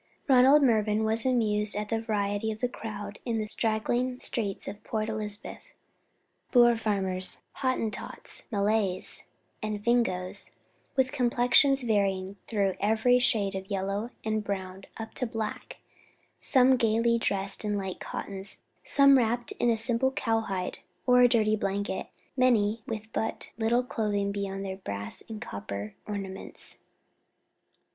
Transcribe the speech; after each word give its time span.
Ronald 0.27 0.63
Mervyn 0.63 1.03
was 1.03 1.27
amused 1.27 1.75
at 1.75 1.89
the 1.89 2.01
variety 2.01 2.51
of 2.51 2.59
the 2.59 2.67
crowd 2.67 3.19
in 3.23 3.37
the 3.37 3.45
straggling 3.45 4.19
streets 4.19 4.67
of 4.67 4.83
Port 4.83 5.09
Elizabeth. 5.09 5.73
Boer 6.51 6.75
farmers, 6.75 7.37
Hottentots, 7.57 8.41
Malays, 8.49 9.25
and 9.61 9.83
Fingoes, 9.83 10.57
with 10.95 11.11
complexions 11.11 11.83
varying 11.83 12.37
through 12.47 12.77
every 12.79 13.19
shade 13.19 13.53
of 13.53 13.69
yellow 13.69 14.09
and 14.25 14.43
brown 14.43 14.85
up 14.97 15.13
to 15.13 15.27
black; 15.27 15.77
some 16.41 16.77
gaily 16.77 17.19
dressed 17.19 17.63
in 17.63 17.77
light 17.77 17.99
cottons, 17.99 18.57
some 18.83 19.19
wrapped 19.19 19.51
in 19.59 19.69
a 19.69 19.77
simple 19.77 20.09
cowhide 20.09 20.79
or 21.05 21.21
a 21.21 21.29
dirty 21.29 21.55
blanket, 21.55 22.07
many 22.35 22.81
with 22.87 23.03
but 23.13 23.51
little 23.59 23.83
clothing 23.83 24.31
beyond 24.31 24.65
their 24.65 24.77
brass 24.77 25.21
and 25.29 25.43
copper 25.43 25.93
ornaments. 26.07 26.79